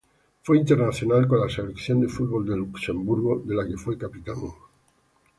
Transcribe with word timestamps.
Fue 0.41 0.57
internacional 0.57 1.27
con 1.27 1.41
la 1.41 1.47
selección 1.47 2.01
de 2.01 2.07
fútbol 2.07 2.47
de 2.49 2.57
Luxemburgo, 2.57 3.39
de 3.45 3.53
la 3.53 3.67
que 3.67 3.77
fue 3.77 3.99
capitán. 3.99 4.37